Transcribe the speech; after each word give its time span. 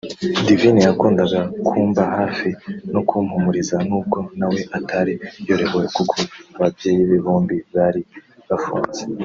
Divine 0.47 0.79
yakundaga 0.87 1.39
kumba 1.67 2.03
hafi 2.17 2.49
no 2.93 3.01
kumpumuriza 3.07 3.77
n’ubwo 3.87 4.19
nawe 4.39 4.59
atari 4.77 5.13
yorohewe 5.47 5.87
kuko 5.97 6.15
ababyeyi 6.55 7.01
be 7.09 7.17
bombi 7.25 7.57
bari 7.75 8.01
bafunze 8.49 9.01